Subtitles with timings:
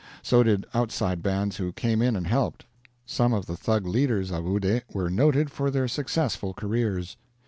[0.23, 2.65] So did outside bands who came in and helped.
[3.05, 7.17] Some of the Thug leaders of Oude were noted for their successful careers.